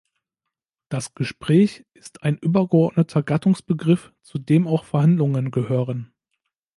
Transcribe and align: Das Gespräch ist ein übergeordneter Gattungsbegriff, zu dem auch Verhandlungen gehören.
Das 0.89 1.13
Gespräch 1.13 1.85
ist 1.93 2.23
ein 2.23 2.39
übergeordneter 2.39 3.21
Gattungsbegriff, 3.21 4.11
zu 4.23 4.39
dem 4.39 4.65
auch 4.65 4.83
Verhandlungen 4.83 5.51
gehören. 5.51 6.11